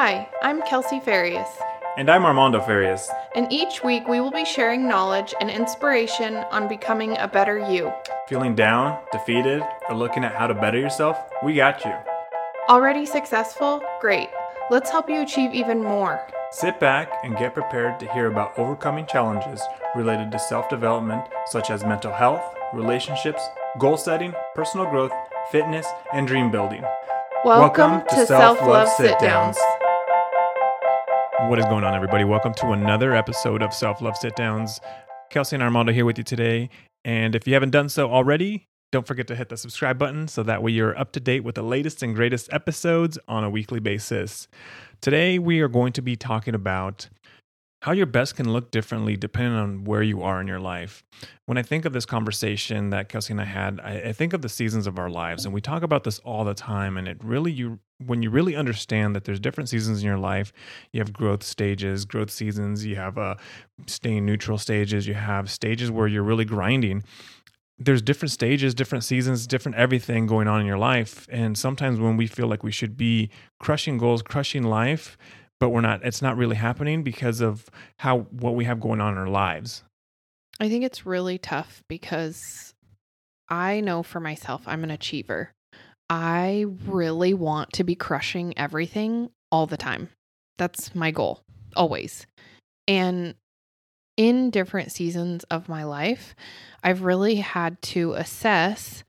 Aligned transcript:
Hi, 0.00 0.28
I'm 0.44 0.62
Kelsey 0.62 1.00
Farias, 1.00 1.48
And 1.96 2.08
I'm 2.08 2.24
Armando 2.24 2.60
Farias. 2.60 3.10
and 3.34 3.52
each 3.52 3.82
week 3.82 4.06
we 4.06 4.20
will 4.20 4.30
be 4.30 4.44
sharing 4.44 4.86
knowledge 4.86 5.34
and 5.40 5.50
inspiration 5.50 6.36
on 6.52 6.68
becoming 6.68 7.18
a 7.18 7.26
better 7.26 7.58
you. 7.58 7.92
Feeling 8.28 8.54
down, 8.54 9.00
defeated, 9.10 9.60
or 9.88 9.96
looking 9.96 10.22
at 10.22 10.36
how 10.36 10.46
to 10.46 10.54
better 10.54 10.78
yourself? 10.78 11.18
We 11.42 11.56
got 11.56 11.84
you. 11.84 11.92
Already 12.68 13.06
successful? 13.06 13.82
Great. 14.00 14.28
Let's 14.70 14.88
help 14.88 15.10
you 15.10 15.20
achieve 15.20 15.52
even 15.52 15.82
more. 15.82 16.24
Sit 16.52 16.78
back 16.78 17.10
and 17.24 17.36
get 17.36 17.54
prepared 17.54 17.98
to 17.98 18.12
hear 18.12 18.28
about 18.28 18.56
overcoming 18.56 19.04
challenges 19.04 19.60
related 19.96 20.30
to 20.30 20.38
self 20.38 20.68
development, 20.68 21.24
such 21.46 21.70
as 21.70 21.82
mental 21.82 22.12
health, 22.12 22.54
relationships, 22.72 23.42
goal 23.80 23.96
setting, 23.96 24.32
personal 24.54 24.88
growth, 24.88 25.12
fitness, 25.50 25.88
and 26.12 26.28
dream 26.28 26.52
building. 26.52 26.84
Welcome, 27.44 28.02
to 28.10 28.26
Self 28.26 28.60
Love 28.60 28.88
Sit 28.88 29.18
Downs. 29.18 29.58
What 31.42 31.60
is 31.60 31.64
going 31.66 31.84
on, 31.84 31.94
everybody? 31.94 32.24
Welcome 32.24 32.52
to 32.54 32.72
another 32.72 33.14
episode 33.14 33.62
of 33.62 33.72
Self 33.72 34.02
Love 34.02 34.16
Sit 34.16 34.34
Downs. 34.34 34.80
Kelsey 35.30 35.54
and 35.54 35.62
Armando 35.62 35.92
here 35.92 36.04
with 36.04 36.18
you 36.18 36.24
today. 36.24 36.68
And 37.04 37.36
if 37.36 37.46
you 37.46 37.54
haven't 37.54 37.70
done 37.70 37.88
so 37.88 38.10
already, 38.10 38.66
don't 38.90 39.06
forget 39.06 39.28
to 39.28 39.36
hit 39.36 39.48
the 39.48 39.56
subscribe 39.56 39.98
button 39.98 40.26
so 40.26 40.42
that 40.42 40.64
way 40.64 40.72
you're 40.72 40.98
up 40.98 41.12
to 41.12 41.20
date 41.20 41.44
with 41.44 41.54
the 41.54 41.62
latest 41.62 42.02
and 42.02 42.12
greatest 42.12 42.52
episodes 42.52 43.20
on 43.28 43.44
a 43.44 43.50
weekly 43.50 43.78
basis. 43.78 44.48
Today, 45.00 45.38
we 45.38 45.60
are 45.60 45.68
going 45.68 45.92
to 45.92 46.02
be 46.02 46.16
talking 46.16 46.56
about 46.56 47.08
how 47.82 47.92
your 47.92 48.06
best 48.06 48.34
can 48.34 48.52
look 48.52 48.72
differently 48.72 49.16
depending 49.16 49.54
on 49.54 49.84
where 49.84 50.02
you 50.02 50.22
are 50.22 50.40
in 50.40 50.48
your 50.48 50.58
life. 50.58 51.04
When 51.46 51.56
I 51.56 51.62
think 51.62 51.84
of 51.84 51.92
this 51.92 52.04
conversation 52.04 52.90
that 52.90 53.08
Kelsey 53.08 53.32
and 53.32 53.40
I 53.40 53.44
had, 53.44 53.80
I, 53.80 54.00
I 54.00 54.12
think 54.12 54.32
of 54.32 54.42
the 54.42 54.48
seasons 54.48 54.88
of 54.88 54.98
our 54.98 55.08
lives, 55.08 55.44
and 55.44 55.54
we 55.54 55.60
talk 55.60 55.84
about 55.84 56.02
this 56.02 56.18
all 56.18 56.44
the 56.44 56.54
time. 56.54 56.96
And 56.96 57.06
it 57.06 57.22
really, 57.22 57.52
you 57.52 57.78
when 58.04 58.22
you 58.22 58.30
really 58.30 58.54
understand 58.54 59.14
that 59.16 59.24
there's 59.24 59.40
different 59.40 59.68
seasons 59.68 60.00
in 60.00 60.06
your 60.06 60.18
life, 60.18 60.52
you 60.92 61.00
have 61.00 61.12
growth 61.12 61.42
stages, 61.42 62.04
growth 62.04 62.30
seasons, 62.30 62.86
you 62.86 62.96
have 62.96 63.18
uh, 63.18 63.34
staying 63.86 64.24
neutral 64.24 64.58
stages, 64.58 65.06
you 65.06 65.14
have 65.14 65.50
stages 65.50 65.90
where 65.90 66.06
you're 66.06 66.22
really 66.22 66.44
grinding. 66.44 67.02
There's 67.78 68.02
different 68.02 68.32
stages, 68.32 68.74
different 68.74 69.04
seasons, 69.04 69.46
different 69.46 69.76
everything 69.76 70.26
going 70.26 70.48
on 70.48 70.60
in 70.60 70.66
your 70.66 70.78
life. 70.78 71.26
And 71.30 71.56
sometimes 71.56 72.00
when 72.00 72.16
we 72.16 72.26
feel 72.26 72.46
like 72.46 72.62
we 72.62 72.72
should 72.72 72.96
be 72.96 73.30
crushing 73.60 73.98
goals, 73.98 74.22
crushing 74.22 74.64
life, 74.64 75.16
but 75.60 75.70
we're 75.70 75.80
not, 75.80 76.04
it's 76.04 76.22
not 76.22 76.36
really 76.36 76.56
happening 76.56 77.02
because 77.02 77.40
of 77.40 77.68
how 77.98 78.20
what 78.30 78.54
we 78.54 78.64
have 78.64 78.80
going 78.80 79.00
on 79.00 79.14
in 79.14 79.18
our 79.18 79.28
lives. 79.28 79.82
I 80.60 80.68
think 80.68 80.84
it's 80.84 81.06
really 81.06 81.38
tough 81.38 81.84
because 81.88 82.74
I 83.48 83.80
know 83.80 84.02
for 84.02 84.20
myself, 84.20 84.62
I'm 84.66 84.82
an 84.82 84.90
achiever. 84.90 85.52
I 86.10 86.66
really 86.86 87.34
want 87.34 87.72
to 87.74 87.84
be 87.84 87.94
crushing 87.94 88.56
everything 88.56 89.30
all 89.52 89.66
the 89.66 89.76
time. 89.76 90.08
That's 90.56 90.94
my 90.94 91.10
goal, 91.10 91.42
always. 91.76 92.26
And 92.86 93.34
in 94.16 94.50
different 94.50 94.90
seasons 94.90 95.44
of 95.44 95.68
my 95.68 95.84
life, 95.84 96.34
I've 96.82 97.02
really 97.02 97.36
had 97.36 97.80
to 97.82 98.14
assess 98.14 99.04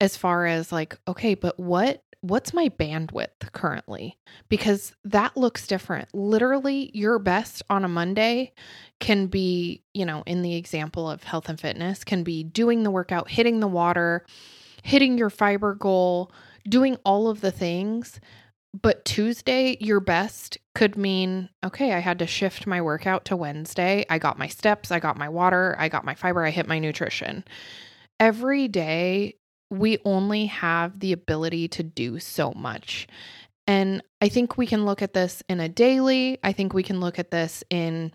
as 0.00 0.16
far 0.16 0.46
as 0.46 0.70
like, 0.70 0.98
okay, 1.08 1.34
but 1.34 1.58
what 1.58 2.02
what's 2.22 2.52
my 2.52 2.68
bandwidth 2.68 3.52
currently? 3.52 4.16
Because 4.48 4.92
that 5.04 5.36
looks 5.36 5.66
different. 5.66 6.08
Literally, 6.14 6.90
your 6.92 7.18
best 7.18 7.62
on 7.70 7.84
a 7.84 7.88
Monday 7.88 8.52
can 9.00 9.26
be, 9.26 9.82
you 9.94 10.04
know, 10.04 10.22
in 10.26 10.42
the 10.42 10.56
example 10.56 11.08
of 11.08 11.22
health 11.22 11.48
and 11.48 11.60
fitness, 11.60 12.04
can 12.04 12.24
be 12.24 12.42
doing 12.42 12.82
the 12.82 12.90
workout, 12.90 13.30
hitting 13.30 13.60
the 13.60 13.68
water, 13.68 14.24
hitting 14.86 15.18
your 15.18 15.30
fiber 15.30 15.74
goal, 15.74 16.30
doing 16.68 16.96
all 17.04 17.26
of 17.26 17.40
the 17.40 17.50
things. 17.50 18.20
But 18.72 19.04
Tuesday, 19.04 19.76
your 19.80 19.98
best 19.98 20.58
could 20.76 20.96
mean, 20.96 21.48
okay, 21.64 21.92
I 21.92 21.98
had 21.98 22.20
to 22.20 22.26
shift 22.26 22.68
my 22.68 22.80
workout 22.80 23.24
to 23.24 23.36
Wednesday. 23.36 24.06
I 24.08 24.18
got 24.18 24.38
my 24.38 24.46
steps, 24.46 24.92
I 24.92 25.00
got 25.00 25.18
my 25.18 25.28
water, 25.28 25.74
I 25.76 25.88
got 25.88 26.04
my 26.04 26.14
fiber, 26.14 26.44
I 26.44 26.50
hit 26.50 26.68
my 26.68 26.78
nutrition. 26.78 27.44
Every 28.20 28.68
day, 28.68 29.34
we 29.70 29.98
only 30.04 30.46
have 30.46 31.00
the 31.00 31.10
ability 31.10 31.66
to 31.68 31.82
do 31.82 32.20
so 32.20 32.52
much. 32.52 33.08
And 33.66 34.02
I 34.20 34.28
think 34.28 34.56
we 34.56 34.68
can 34.68 34.84
look 34.84 35.02
at 35.02 35.14
this 35.14 35.42
in 35.48 35.58
a 35.58 35.68
daily, 35.68 36.38
I 36.44 36.52
think 36.52 36.72
we 36.72 36.84
can 36.84 37.00
look 37.00 37.18
at 37.18 37.32
this 37.32 37.64
in 37.70 38.12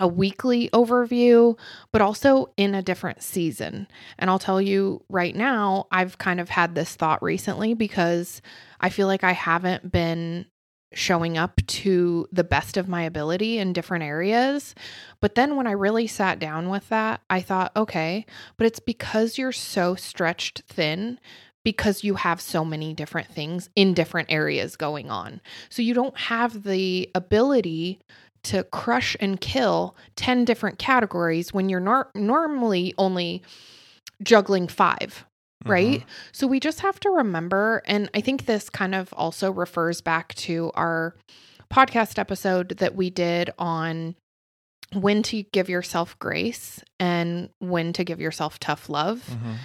a 0.00 0.08
weekly 0.08 0.68
overview, 0.72 1.56
but 1.92 2.02
also 2.02 2.50
in 2.56 2.74
a 2.74 2.82
different 2.82 3.22
season. 3.22 3.86
And 4.18 4.28
I'll 4.28 4.38
tell 4.38 4.60
you 4.60 5.04
right 5.08 5.36
now, 5.36 5.86
I've 5.92 6.18
kind 6.18 6.40
of 6.40 6.48
had 6.48 6.74
this 6.74 6.96
thought 6.96 7.22
recently 7.22 7.74
because 7.74 8.42
I 8.80 8.88
feel 8.88 9.06
like 9.06 9.22
I 9.22 9.32
haven't 9.32 9.92
been 9.92 10.46
showing 10.92 11.38
up 11.38 11.60
to 11.66 12.26
the 12.32 12.42
best 12.42 12.76
of 12.76 12.88
my 12.88 13.02
ability 13.02 13.58
in 13.58 13.72
different 13.72 14.02
areas. 14.02 14.74
But 15.20 15.36
then 15.36 15.54
when 15.54 15.68
I 15.68 15.72
really 15.72 16.08
sat 16.08 16.40
down 16.40 16.68
with 16.68 16.88
that, 16.88 17.20
I 17.30 17.42
thought, 17.42 17.70
okay, 17.76 18.26
but 18.56 18.66
it's 18.66 18.80
because 18.80 19.38
you're 19.38 19.52
so 19.52 19.94
stretched 19.94 20.62
thin 20.66 21.20
because 21.62 22.02
you 22.02 22.14
have 22.14 22.40
so 22.40 22.64
many 22.64 22.94
different 22.94 23.28
things 23.28 23.68
in 23.76 23.94
different 23.94 24.32
areas 24.32 24.76
going 24.76 25.10
on. 25.10 25.40
So 25.68 25.82
you 25.82 25.94
don't 25.94 26.16
have 26.16 26.62
the 26.62 27.10
ability 27.14 28.00
to 28.44 28.64
crush 28.64 29.16
and 29.20 29.40
kill 29.40 29.96
10 30.16 30.44
different 30.44 30.78
categories 30.78 31.52
when 31.52 31.68
you're 31.68 31.80
nor- 31.80 32.10
normally 32.14 32.94
only 32.98 33.42
juggling 34.22 34.68
5 34.68 35.24
right? 35.66 36.04
So 36.32 36.46
we 36.46 36.58
just 36.58 36.80
have 36.80 36.98
to 37.00 37.10
remember, 37.10 37.82
and 37.84 38.08
I 38.14 38.22
think 38.22 38.46
this 38.46 38.70
kind 38.70 38.94
of 38.94 39.12
also 39.12 39.50
refers 39.52 40.00
back 40.00 40.34
to 40.36 40.70
our 40.74 41.14
podcast 41.70 42.18
episode 42.18 42.78
that 42.78 42.94
we 42.96 43.10
did 43.10 43.50
on 43.58 44.14
when 44.94 45.22
to 45.24 45.42
give 45.52 45.68
yourself 45.68 46.18
grace 46.18 46.80
and 46.98 47.50
when 47.58 47.92
to 47.92 48.04
give 48.04 48.22
yourself 48.22 48.58
tough 48.58 48.88
love 48.88 49.22
Mhm. 49.30 49.56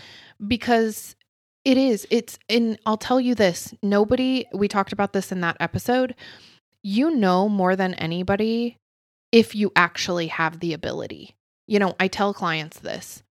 because 0.46 1.16
it 1.64 1.78
is 1.78 2.06
it's 2.12 2.38
and 2.50 2.78
I'll 2.86 2.98
tell 2.98 3.20
you 3.22 3.34
this 3.34 3.74
nobody 3.82 4.46
we 4.54 4.68
talked 4.68 4.92
about 4.92 5.14
this 5.14 5.32
in 5.32 5.40
that 5.42 5.56
episode 5.62 6.14
you 6.86 7.10
know 7.10 7.50
more 7.50 7.76
than 7.76 7.96
anybody 7.96 8.78
if 9.32 9.56
you 9.56 9.72
actually 9.76 10.28
have 10.28 10.60
the 10.60 10.72
ability. 10.72 11.36
You 11.68 11.80
know 11.80 11.96
I 12.00 12.08
tell 12.08 12.32
clients 12.32 12.78
this. 12.80 13.24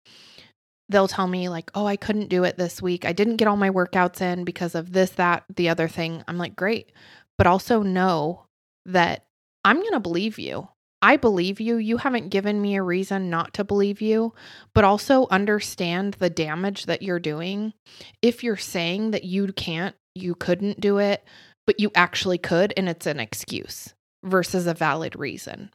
They'll 0.89 1.07
tell 1.07 1.25
me 1.25 1.47
like 1.47 1.71
oh 1.73 1.85
I 1.85 1.95
couldn't 1.95 2.27
do 2.27 2.43
it 2.43 2.57
this 2.57 2.81
week. 2.81 3.05
I 3.05 3.13
didn't 3.13 3.37
get 3.37 3.47
all 3.47 3.55
my 3.55 3.69
workouts 3.69 4.19
in 4.19 4.43
because 4.43 4.75
of 4.75 4.91
this 4.91 5.11
that 5.11 5.45
the 5.55 5.69
other 5.69 5.87
thing. 5.87 6.21
I'm 6.27 6.37
like 6.37 6.57
great. 6.57 6.91
But 7.37 7.47
also 7.47 7.81
know 7.81 8.45
that 8.85 9.23
I'm 9.63 9.77
going 9.77 9.93
to 9.93 9.99
believe 9.99 10.37
you. 10.37 10.67
I 11.01 11.17
believe 11.17 11.61
you. 11.61 11.77
You 11.77 11.97
haven't 11.97 12.29
given 12.29 12.61
me 12.61 12.75
a 12.75 12.83
reason 12.83 13.29
not 13.29 13.53
to 13.53 13.63
believe 13.63 14.01
you, 14.01 14.33
but 14.73 14.83
also 14.83 15.27
understand 15.29 16.15
the 16.15 16.29
damage 16.29 16.85
that 16.85 17.01
you're 17.01 17.19
doing. 17.19 17.73
If 18.21 18.43
you're 18.43 18.57
saying 18.57 19.11
that 19.11 19.23
you 19.23 19.51
can't, 19.53 19.95
you 20.13 20.35
couldn't 20.35 20.79
do 20.79 20.97
it, 20.97 21.23
but 21.67 21.79
you 21.79 21.91
actually 21.95 22.37
could, 22.37 22.73
and 22.77 22.87
it's 22.89 23.05
an 23.05 23.19
excuse 23.19 23.93
versus 24.23 24.67
a 24.67 24.73
valid 24.73 25.15
reason. 25.15 25.71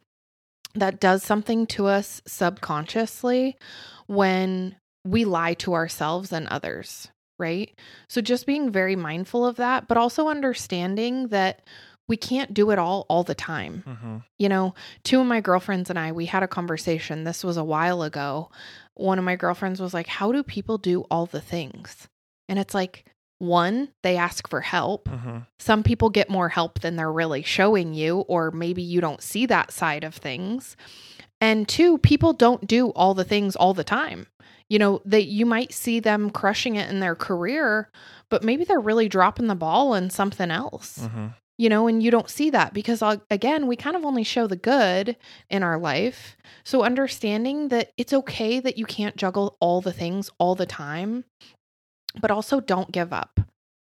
That 0.75 1.01
does 1.01 1.23
something 1.23 1.67
to 1.69 1.87
us 1.87 2.23
subconsciously 2.27 3.57
when 4.07 4.77
we 5.05 5.25
lie 5.25 5.55
to 5.55 5.75
ourselves 5.75 6.33
and 6.33 6.47
others, 6.49 7.09
right? 7.39 7.75
So 8.09 8.21
just 8.21 8.47
being 8.47 8.71
very 8.71 8.97
mindful 8.97 9.45
of 9.47 9.57
that, 9.57 9.89
but 9.89 9.97
also 9.97 10.29
understanding 10.29 11.29
that 11.29 11.63
we 12.09 12.17
can't 12.17 12.53
do 12.53 12.71
it 12.71 12.79
all 12.79 13.07
all 13.09 13.23
the 13.23 13.37
time 13.37 13.85
Mhm. 13.87 14.25
you 14.39 14.49
know, 14.49 14.75
two 15.05 15.21
of 15.21 15.27
my 15.27 15.41
girlfriends 15.41 15.91
and 15.91 15.99
I, 15.99 16.11
we 16.13 16.27
had 16.27 16.43
a 16.43 16.49
conversation. 16.49 17.23
This 17.25 17.45
was 17.45 17.57
a 17.57 17.63
while 17.65 18.03
ago. 18.03 18.51
One 18.95 19.19
of 19.19 19.25
my 19.25 19.37
girlfriends 19.37 19.81
was 19.81 19.95
like, 19.95 20.09
How 20.09 20.33
do 20.33 20.43
people 20.43 20.77
do 20.77 21.03
all 21.11 21.27
the 21.27 21.41
things? 21.41 22.09
And 22.49 22.59
it's 22.59 22.75
like, 22.75 23.05
one, 23.41 23.89
they 24.03 24.17
ask 24.17 24.49
for 24.49 24.61
help. 24.61 25.09
Mhm. 25.09 25.47
Some 25.59 25.83
people 25.83 26.11
get 26.11 26.31
more 26.31 26.51
help 26.51 26.81
than 26.81 26.95
they're 26.97 27.13
really 27.13 27.43
showing 27.43 27.95
you, 27.95 28.21
or 28.29 28.51
maybe 28.53 28.83
you 28.83 29.01
don't 29.01 29.23
see 29.23 29.47
that 29.47 29.73
side 29.73 30.05
of 30.05 30.15
things. 30.15 30.77
And 31.41 31.67
two, 31.67 31.99
people 31.99 32.33
don't 32.33 32.67
do 32.67 32.91
all 32.91 33.15
the 33.15 33.25
things 33.25 33.57
all 33.57 33.75
the 33.75 33.83
time. 33.85 34.27
You 34.69 34.79
know, 34.79 35.01
that 35.05 35.25
you 35.25 35.47
might 35.47 35.73
see 35.73 35.99
them 36.01 36.31
crushing 36.31 36.77
it 36.77 36.89
in 36.91 37.01
their 37.01 37.17
career, 37.17 37.91
but 38.29 38.45
maybe 38.45 38.63
they're 38.65 38.79
really 38.79 39.09
dropping 39.09 39.49
the 39.49 39.55
ball 39.57 39.95
in 39.95 40.11
something 40.11 40.51
else 40.51 40.99
Mhm. 41.13 41.35
you 41.59 41.69
know, 41.69 41.87
and 41.89 42.03
you 42.03 42.11
don't 42.11 42.31
see 42.31 42.49
that 42.51 42.73
because, 42.73 43.03
uh, 43.03 43.17
again, 43.31 43.67
we 43.67 43.77
kind 43.77 43.95
of 43.97 44.03
only 44.05 44.25
show 44.25 44.47
the 44.47 44.57
good 44.57 45.15
in 45.51 45.63
our 45.63 45.79
life. 45.79 46.37
So, 46.65 46.83
understanding 46.85 47.69
that 47.69 47.91
it's 47.99 48.13
okay 48.15 48.61
that 48.61 48.79
you 48.79 48.87
can't 48.87 49.17
juggle 49.17 49.57
all 49.61 49.81
the 49.83 49.93
things 49.93 50.31
all 50.39 50.55
the 50.55 50.65
time, 50.65 51.25
but 52.21 52.31
also 52.31 52.61
don't 52.61 52.91
give 52.93 53.13
up. 53.13 53.41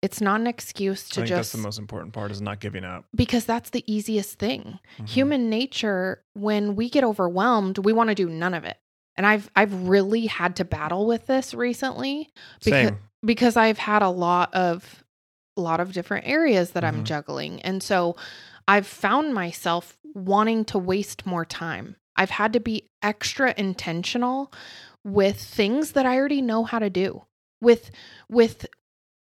It's 0.01 0.21
not 0.21 0.39
an 0.39 0.48
excuse 0.48 1.10
to 1.10 1.21
I 1.21 1.24
think 1.24 1.27
just 1.30 1.38
that's 1.38 1.51
the 1.51 1.57
most 1.66 1.77
important 1.77 2.13
part 2.13 2.31
is 2.31 2.42
not 2.42 2.60
giving 2.62 2.86
up. 2.86 3.06
because 3.13 3.45
that's 3.45 3.71
the 3.71 3.83
easiest 3.92 4.39
thing. 4.39 4.80
Mhm. 4.98 5.10
Human 5.10 5.50
nature, 5.50 6.24
when 6.33 6.75
we 6.75 6.89
get 6.89 7.04
overwhelmed, 7.04 7.80
we 7.80 7.92
want 7.92 8.10
to 8.10 8.16
do 8.16 8.30
none 8.30 8.54
of 8.54 8.63
it. 8.63 8.77
And 9.18 9.25
I've 9.25 9.50
I've 9.56 9.89
really 9.89 10.27
had 10.27 10.56
to 10.57 10.66
battle 10.66 11.06
with 11.06 11.27
this 11.27 11.54
recently 11.54 12.30
because 12.63 12.88
Same. 12.89 13.00
because 13.25 13.57
I've 13.57 13.77
had 13.77 14.01
a 14.01 14.10
lot 14.10 14.54
of 14.54 15.04
a 15.57 15.62
lot 15.62 15.81
of 15.81 15.92
different 15.92 16.25
areas 16.25 16.72
that 16.72 16.86
I'm 16.86 17.01
Mhm. 17.01 17.06
juggling. 17.06 17.62
And 17.63 17.83
so 17.83 18.15
I've 18.69 18.88
found 18.88 19.33
myself 19.33 19.98
wanting 20.13 20.63
to 20.65 20.77
waste 20.80 21.25
more 21.25 21.44
time. 21.44 21.98
I've 22.15 22.30
had 22.30 22.54
to 22.54 22.62
be 22.62 22.88
extra 23.01 23.54
intentional 23.57 24.54
with 25.04 25.42
things 25.42 25.92
that 25.94 26.06
I 26.06 26.15
already 26.18 26.42
know 26.42 26.63
how 26.63 26.80
to 26.80 26.89
do. 26.89 27.24
With 27.61 27.91
with 28.29 28.65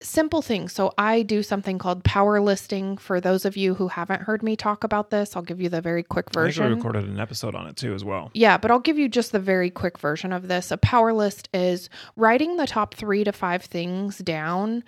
simple 0.03 0.41
things. 0.41 0.73
So 0.73 0.93
I 0.97 1.23
do 1.23 1.43
something 1.43 1.79
called 1.79 2.05
power 2.05 2.41
listing. 2.41 2.97
For 2.97 3.21
those 3.21 3.44
of 3.44 3.56
you 3.56 3.75
who 3.75 3.88
haven't 3.88 4.23
heard 4.23 4.43
me 4.43 4.56
talk 4.56 4.82
about 4.82 5.11
this, 5.11 5.37
I'll 5.37 5.43
give 5.43 5.61
you 5.61 5.69
the 5.69 5.81
very 5.81 6.03
quick 6.03 6.31
version. 6.32 6.65
I 6.65 6.69
think 6.69 6.77
we 6.77 6.88
recorded 6.88 7.11
an 7.11 7.21
episode 7.21 7.55
on 7.55 7.67
it 7.67 7.77
too 7.77 7.94
as 7.94 8.05
well. 8.05 8.31
Yeah, 8.32 8.56
but 8.56 8.71
I'll 8.71 8.79
give 8.79 8.99
you 8.99 9.09
just 9.09 9.32
the 9.32 9.38
very 9.38 9.71
quick 9.71 9.99
version 9.99 10.32
of 10.32 10.49
this. 10.49 10.71
A 10.71 10.79
power 10.79 11.12
list 11.12 11.49
is 11.53 11.91
writing 12.17 12.56
the 12.56 12.67
top 12.67 12.94
three 12.94 13.25
to 13.25 13.32
five 13.32 13.62
things 13.62 14.19
down 14.19 14.85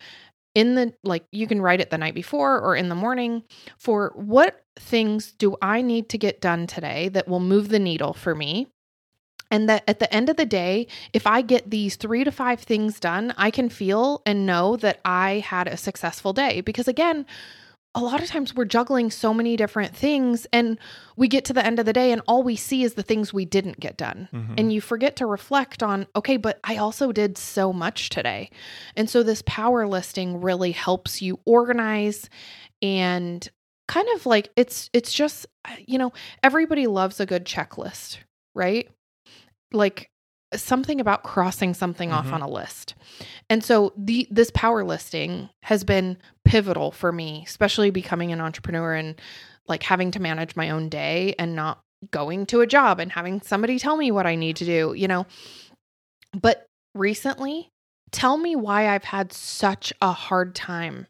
in 0.55 0.75
the, 0.75 0.93
like, 1.03 1.25
you 1.33 1.47
can 1.47 1.63
write 1.63 1.81
it 1.81 1.91
the 1.91 1.99
night 1.99 2.15
before 2.15 2.61
or 2.61 2.77
in 2.77 2.91
the 2.91 2.95
morning 2.95 3.43
for 3.79 4.13
what 4.15 4.65
things 4.77 5.33
do 5.33 5.57
I 5.63 5.83
need 5.83 6.11
to 6.11 6.19
get 6.19 6.41
done 6.41 6.67
today 6.67 7.09
that 7.11 7.29
will 7.29 7.41
move 7.41 7.69
the 7.71 7.79
needle 7.79 8.13
for 8.13 8.35
me. 8.35 8.69
And 9.53 9.69
that 9.69 9.85
at 9.87 10.01
the 10.01 10.13
end 10.13 10.29
of 10.31 10.37
the 10.37 10.47
day, 10.47 10.89
if 11.13 11.27
I 11.27 11.43
get 11.43 11.71
these 11.71 11.97
three 11.97 12.25
to 12.25 12.33
five 12.33 12.61
things 12.61 12.99
done, 12.99 13.35
I 13.37 13.51
can 13.51 13.69
feel 13.69 14.23
and 14.27 14.47
know 14.47 14.77
that 14.79 14.99
I 15.05 15.41
had 15.47 15.69
a 15.69 15.77
successful 15.77 16.33
day. 16.33 16.63
Because 16.63 16.89
again, 16.89 17.27
a 17.95 18.01
lot 18.01 18.23
of 18.23 18.29
times 18.29 18.55
we're 18.55 18.65
juggling 18.65 19.11
so 19.11 19.35
many 19.35 19.55
different 19.55 19.95
things 19.95 20.47
and 20.53 20.79
we 21.17 21.29
get 21.29 21.45
to 21.45 21.53
the 21.53 21.65
end 21.65 21.79
of 21.79 21.85
the 21.85 21.93
day 21.93 22.11
and 22.11 22.23
all 22.27 22.43
we 22.43 22.57
see 22.57 22.83
is 22.83 22.95
the 22.95 23.03
things 23.03 23.35
we 23.35 23.45
didn't 23.45 23.79
get 23.79 23.99
done. 23.99 24.31
Mhm. 24.33 24.55
And 24.57 24.73
you 24.73 24.81
forget 24.81 25.17
to 25.17 25.27
reflect 25.27 25.83
on, 25.83 26.07
okay, 26.17 26.39
but 26.39 26.59
I 26.65 26.79
also 26.79 27.13
did 27.13 27.37
so 27.37 27.73
much 27.73 28.09
today. 28.09 28.51
And 28.97 29.11
so 29.11 29.23
this 29.23 29.43
power 29.45 29.87
listing 29.87 30.41
really 30.41 30.73
helps 30.73 31.21
you 31.21 31.39
organize 31.45 32.31
and 32.81 33.47
kind 33.89 34.09
of 34.15 34.25
like 34.25 34.49
it's 34.57 34.89
it's 34.95 35.13
just 35.13 35.45
you 35.87 35.99
know, 35.99 36.13
everybody 36.43 36.87
loves 36.87 37.21
a 37.21 37.27
good 37.27 37.45
checklist, 37.45 38.17
right? 38.55 38.89
Like 39.73 40.09
something 40.55 41.01
about 41.01 41.23
crossing 41.23 41.73
something 41.73 42.13
off 42.13 42.27
Mhm. 42.27 42.33
on 42.35 42.43
a 42.43 42.49
list. 42.49 42.95
And 43.49 43.65
so 43.65 43.93
the 43.97 44.29
this 44.31 44.51
power 44.55 44.85
listing 44.85 45.49
has 45.63 45.83
been 45.83 46.19
pivotal 46.45 46.91
for 46.93 47.11
me, 47.13 47.43
especially 47.47 47.91
becoming 47.91 48.33
an 48.33 48.41
entrepreneur 48.41 48.95
and 48.95 49.21
like 49.67 49.83
having 49.85 50.11
to 50.11 50.21
manage 50.21 50.55
my 50.57 50.69
own 50.71 50.89
day 50.91 51.35
and 51.39 51.57
not 51.57 51.81
going 52.11 52.45
to 52.47 52.61
a 52.61 52.67
job 52.67 53.01
and 53.01 53.13
having 53.13 53.41
somebody 53.41 53.79
tell 53.79 53.97
me 53.97 54.11
what 54.11 54.27
I 54.27 54.35
need 54.35 54.57
to 54.57 54.65
do, 54.67 54.93
you 54.95 55.09
know. 55.09 55.25
But 56.39 56.67
recently, 56.95 57.71
tell 58.11 58.37
me 58.37 58.57
why 58.57 58.89
I've 58.89 59.05
had 59.05 59.33
such 59.33 59.93
a 60.01 60.13
hard 60.13 60.55
time 60.55 61.07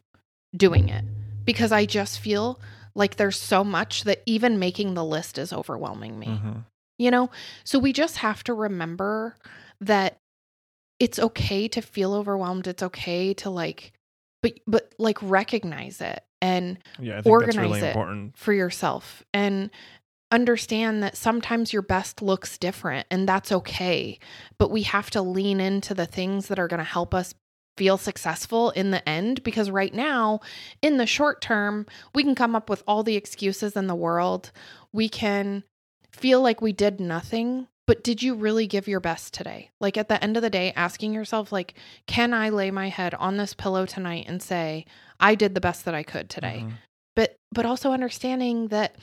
doing 0.55 0.89
it 0.89 1.03
because 1.45 1.71
I 1.71 1.85
just 1.85 2.19
feel 2.19 2.59
like 2.95 3.15
there's 3.15 3.39
so 3.39 3.63
much 3.63 4.03
that 4.03 4.21
even 4.25 4.59
making 4.59 4.93
the 4.93 5.03
list 5.03 5.37
is 5.37 5.51
overwhelming 5.51 6.19
me 6.19 6.27
Mhm. 6.27 6.63
You 7.03 7.11
know 7.11 7.29
so 7.63 7.77
we 7.77 7.91
just 7.91 8.17
have 8.17 8.43
to 8.43 8.53
remember 8.53 9.35
that 9.81 10.17
it's 10.99 11.19
okay 11.19 11.67
to 11.67 11.81
feel 11.81 12.13
overwhelmed 12.13 12.65
it's 12.67 12.83
okay 12.83 13.33
to 13.33 13.49
like 13.49 13.91
but 14.41 14.53
but 14.65 14.93
like 14.97 15.17
recognize 15.21 15.99
it 16.01 16.23
and 16.41 16.77
Yeah, 16.99 17.17
I 17.17 17.21
think 17.21 17.39
that's 17.39 17.55
Organize 17.57 17.71
really 17.71 17.79
it. 17.81 17.87
important. 17.95 18.37
for 18.37 18.53
yourself 18.53 19.23
and 19.33 19.69
understand 20.31 21.03
that 21.03 21.15
sometimes 21.15 21.71
your 21.73 21.81
best 21.81 22.21
looks 22.21 22.57
different 22.57 23.05
and 23.11 23.27
that's 23.27 23.51
okay 23.51 24.17
but 24.57 24.71
we 24.71 24.83
have 24.83 25.09
to 25.11 25.21
lean 25.21 25.59
into 25.59 25.93
the 25.93 26.05
things 26.07 26.47
that 26.47 26.57
are 26.59 26.67
going 26.67 26.79
to 26.79 26.83
help 26.83 27.13
us 27.13 27.33
feel 27.77 27.97
successful 27.97 28.69
in 28.71 28.91
the 28.91 29.07
end 29.07 29.43
because 29.43 29.69
right 29.69 29.93
now 29.93 30.39
in 30.81 30.97
the 30.97 31.05
short 31.05 31.41
term 31.41 31.85
we 32.15 32.23
can 32.23 32.35
come 32.35 32.55
up 32.55 32.69
with 32.69 32.83
all 32.87 33.03
the 33.03 33.15
excuses 33.15 33.75
in 33.75 33.87
the 33.87 33.95
world 33.95 34.51
we 34.91 35.07
can 35.09 35.63
feel 36.13 36.41
like 36.41 36.61
we 36.61 36.71
did 36.71 36.99
nothing 36.99 37.67
but 37.85 38.01
did 38.03 38.23
you 38.23 38.33
really 38.35 38.65
give 38.67 38.87
your 38.87 38.99
best 39.01 39.33
today 39.33 39.69
like 39.81 39.97
at 39.97 40.07
the 40.07 40.23
end 40.23 40.37
of 40.37 40.43
the 40.43 40.49
day 40.49 40.71
asking 40.75 41.13
yourself 41.13 41.51
like 41.51 41.73
can 42.07 42.33
i 42.33 42.49
lay 42.49 42.71
my 42.71 42.87
head 42.89 43.13
on 43.15 43.35
this 43.37 43.53
pillow 43.53 43.85
tonight 43.85 44.25
and 44.27 44.41
say 44.41 44.85
i 45.19 45.35
did 45.35 45.53
the 45.55 45.61
best 45.61 45.83
that 45.85 45.93
i 45.95 46.03
could 46.03 46.29
today 46.29 46.61
Mhm. 46.65 46.73
but 47.15 47.35
but 47.51 47.65
also 47.65 47.91
understanding 47.91 48.67
that 48.69 48.95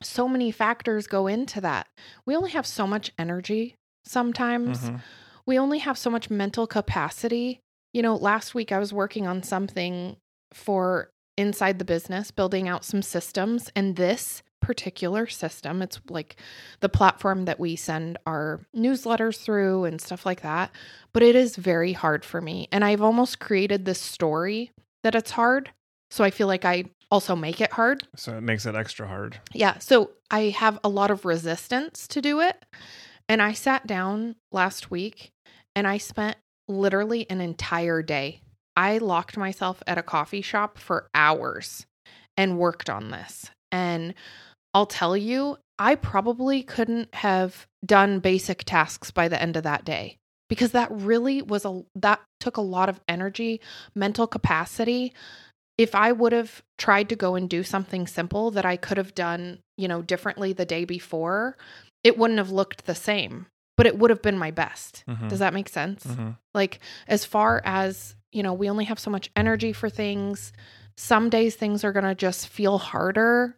so 0.00 0.28
many 0.28 0.52
factors 0.52 1.08
go 1.08 1.26
into 1.26 1.60
that. 1.60 1.88
We 2.24 2.36
only 2.36 2.52
have 2.52 2.64
so 2.66 2.86
much 2.86 3.10
energy 3.18 3.74
sometimes. 4.04 4.90
Mhm. 4.90 5.00
We 5.44 5.58
only 5.58 5.78
have 5.78 5.98
so 5.98 6.08
much 6.08 6.30
mental 6.30 6.68
capacity. 6.68 7.58
You 7.92 8.02
know, 8.02 8.14
last 8.14 8.54
week 8.54 8.70
I 8.70 8.78
was 8.78 8.92
working 8.92 9.26
on 9.26 9.42
something 9.42 10.16
for 10.52 11.10
inside 11.36 11.80
the 11.80 11.84
business, 11.84 12.30
building 12.30 12.68
out 12.68 12.84
some 12.84 13.02
systems 13.02 13.70
and 13.74 13.96
this 13.96 14.42
particular 14.60 15.26
system, 15.26 15.82
it's 15.82 16.00
like 16.08 16.36
the 16.80 16.88
platform 16.88 17.44
that 17.46 17.60
we 17.60 17.76
send 17.76 18.18
our 18.26 18.60
newsletters 18.76 19.38
through 19.38 19.84
and 19.84 20.00
stuff 20.00 20.26
like 20.26 20.42
that, 20.42 20.70
but 21.12 21.22
it 21.22 21.36
is 21.36 21.56
very 21.56 21.92
hard 21.92 22.24
for 22.24 22.40
me 22.40 22.68
and 22.72 22.84
I've 22.84 23.02
almost 23.02 23.38
created 23.38 23.84
this 23.84 24.00
story 24.00 24.70
that 25.04 25.14
it's 25.14 25.32
hard. 25.32 25.70
So 26.10 26.24
I 26.24 26.30
feel 26.30 26.46
like 26.46 26.64
I 26.64 26.84
also 27.10 27.36
make 27.36 27.60
it 27.60 27.72
hard. 27.72 28.06
So 28.16 28.36
it 28.36 28.42
makes 28.42 28.66
it 28.66 28.74
extra 28.74 29.06
hard. 29.06 29.40
Yeah. 29.52 29.78
So 29.78 30.10
I 30.30 30.50
have 30.50 30.78
a 30.84 30.88
lot 30.88 31.10
of 31.10 31.24
resistance 31.24 32.06
to 32.08 32.20
do 32.20 32.40
it. 32.40 32.64
And 33.28 33.42
I 33.42 33.52
sat 33.52 33.86
down 33.86 34.36
last 34.52 34.90
week 34.90 35.32
and 35.76 35.86
I 35.86 35.98
spent 35.98 36.36
literally 36.66 37.28
an 37.30 37.40
entire 37.40 38.02
day. 38.02 38.40
I 38.76 38.98
locked 38.98 39.36
myself 39.36 39.82
at 39.86 39.98
a 39.98 40.02
coffee 40.02 40.42
shop 40.42 40.78
for 40.78 41.08
hours 41.14 41.86
and 42.36 42.58
worked 42.58 42.88
on 42.88 43.10
this. 43.10 43.50
And 43.70 44.14
I'll 44.74 44.86
tell 44.86 45.16
you, 45.16 45.56
I 45.78 45.94
probably 45.94 46.62
couldn't 46.62 47.14
have 47.14 47.66
done 47.84 48.20
basic 48.20 48.64
tasks 48.64 49.10
by 49.10 49.28
the 49.28 49.40
end 49.40 49.56
of 49.56 49.62
that 49.62 49.84
day 49.84 50.16
because 50.48 50.72
that 50.72 50.90
really 50.90 51.42
was 51.42 51.64
a 51.64 51.82
that 51.96 52.20
took 52.40 52.56
a 52.56 52.62
lot 52.62 52.88
of 52.88 53.00
energy, 53.08 53.60
mental 53.94 54.26
capacity 54.26 55.14
if 55.78 55.94
I 55.94 56.10
would 56.10 56.32
have 56.32 56.62
tried 56.76 57.08
to 57.10 57.16
go 57.16 57.36
and 57.36 57.48
do 57.48 57.62
something 57.62 58.08
simple 58.08 58.50
that 58.50 58.66
I 58.66 58.76
could 58.76 58.96
have 58.98 59.14
done, 59.14 59.60
you 59.76 59.86
know, 59.86 60.02
differently 60.02 60.52
the 60.52 60.66
day 60.66 60.84
before, 60.84 61.56
it 62.02 62.18
wouldn't 62.18 62.38
have 62.38 62.50
looked 62.50 62.84
the 62.84 62.96
same, 62.96 63.46
but 63.76 63.86
it 63.86 63.96
would 63.96 64.10
have 64.10 64.20
been 64.20 64.36
my 64.36 64.50
best. 64.50 65.04
Mhm. 65.08 65.28
Does 65.28 65.38
that 65.38 65.54
make 65.54 65.68
sense? 65.68 66.04
Mhm. 66.04 66.36
Like, 66.52 66.80
as 67.06 67.24
far 67.24 67.62
as, 67.64 68.16
you 68.32 68.42
know, 68.42 68.52
we 68.54 68.68
only 68.68 68.86
have 68.86 68.98
so 68.98 69.08
much 69.10 69.30
energy 69.36 69.72
for 69.72 69.88
things. 69.88 70.52
Some 70.96 71.30
days 71.30 71.54
things 71.54 71.84
are 71.84 71.92
going 71.92 72.04
to 72.04 72.16
just 72.16 72.48
feel 72.48 72.78
harder. 72.78 73.56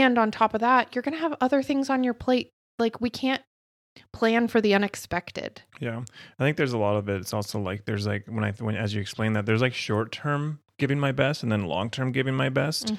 And 0.00 0.18
on 0.18 0.30
top 0.30 0.54
of 0.54 0.60
that, 0.60 0.94
you're 0.94 1.02
going 1.02 1.14
to 1.14 1.20
have 1.20 1.36
other 1.40 1.62
things 1.62 1.90
on 1.90 2.02
your 2.02 2.14
plate. 2.14 2.50
Like, 2.78 3.00
we 3.00 3.10
can't 3.10 3.42
plan 4.12 4.48
for 4.48 4.60
the 4.60 4.74
unexpected. 4.74 5.60
Yeah, 5.80 6.02
I 6.38 6.44
think 6.44 6.56
there's 6.56 6.72
a 6.72 6.78
lot 6.78 6.96
of 6.96 7.08
it. 7.08 7.20
It's 7.20 7.34
also 7.34 7.60
like 7.60 7.84
there's 7.84 8.06
like 8.06 8.24
when 8.26 8.42
I 8.42 8.52
when 8.52 8.74
as 8.74 8.94
you 8.94 9.00
explain 9.00 9.34
that 9.34 9.44
there's 9.44 9.60
like 9.60 9.74
short 9.74 10.12
term 10.12 10.60
giving 10.82 10.98
my 10.98 11.12
best 11.12 11.44
and 11.44 11.52
then 11.52 11.62
long 11.74 11.88
term 11.90 12.10
giving 12.10 12.34
my 12.34 12.48
best. 12.48 12.92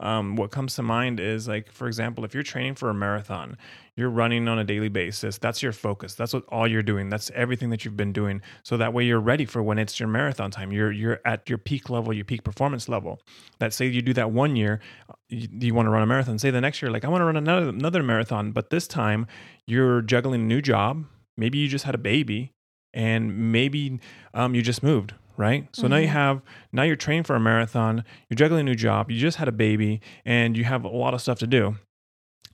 Um, 0.00 0.34
what 0.34 0.50
comes 0.50 0.74
to 0.74 0.82
mind 0.82 1.20
is 1.20 1.46
like 1.46 1.70
for 1.72 1.86
example, 1.86 2.24
if 2.24 2.34
you're 2.34 2.42
training 2.54 2.74
for 2.74 2.90
a 2.90 2.94
marathon, 2.94 3.56
you're 3.94 4.10
running 4.10 4.48
on 4.48 4.58
a 4.58 4.64
daily 4.64 4.88
basis. 4.88 5.38
That's 5.38 5.62
your 5.62 5.70
focus. 5.72 6.14
That's 6.16 6.32
what 6.34 6.44
all 6.48 6.66
you're 6.66 6.82
doing. 6.82 7.10
That's 7.10 7.30
everything 7.44 7.70
that 7.70 7.84
you've 7.84 7.96
been 7.96 8.12
doing. 8.12 8.42
So 8.64 8.76
that 8.76 8.92
way 8.92 9.04
you're 9.04 9.20
ready 9.32 9.44
for 9.44 9.62
when 9.62 9.78
it's 9.78 10.00
your 10.00 10.08
marathon 10.08 10.50
time. 10.50 10.72
You're 10.72 10.90
you're 10.90 11.20
at 11.24 11.48
your 11.48 11.58
peak 11.58 11.88
level, 11.90 12.12
your 12.12 12.24
peak 12.24 12.42
performance 12.42 12.88
level. 12.88 13.20
That 13.60 13.72
say 13.72 13.86
you 13.86 14.02
do 14.02 14.14
that 14.14 14.32
one 14.32 14.56
year, 14.56 14.80
you, 15.28 15.46
you 15.66 15.74
want 15.74 15.86
to 15.86 15.90
run 15.90 16.02
a 16.02 16.06
marathon. 16.06 16.38
Say 16.40 16.50
the 16.50 16.60
next 16.60 16.82
year, 16.82 16.90
like 16.90 17.04
I 17.04 17.08
want 17.08 17.20
to 17.20 17.26
run 17.30 17.36
another 17.36 17.68
another 17.68 18.02
marathon, 18.02 18.50
but 18.50 18.70
this 18.70 18.88
time 18.88 19.28
you're 19.64 20.02
juggling 20.02 20.42
a 20.42 20.50
new 20.54 20.60
job. 20.60 21.04
Maybe 21.36 21.58
you 21.58 21.68
just 21.68 21.84
had 21.84 21.94
a 21.94 22.02
baby, 22.12 22.50
and 22.92 23.52
maybe 23.52 24.00
um, 24.34 24.56
you 24.56 24.62
just 24.62 24.82
moved. 24.82 25.14
Right. 25.38 25.68
So 25.72 25.86
now 25.86 25.96
you 25.98 26.08
Mhm. 26.08 26.12
have 26.12 26.42
now 26.72 26.82
you're 26.82 26.96
training 26.96 27.22
for 27.24 27.36
a 27.36 27.40
marathon. 27.40 28.04
You're 28.28 28.36
juggling 28.36 28.62
a 28.62 28.64
new 28.64 28.74
job. 28.74 29.10
You 29.10 29.18
just 29.20 29.38
had 29.38 29.48
a 29.48 29.52
baby, 29.52 30.00
and 30.24 30.56
you 30.56 30.64
have 30.64 30.84
a 30.84 30.88
lot 30.88 31.14
of 31.14 31.22
stuff 31.22 31.38
to 31.38 31.46
do 31.46 31.76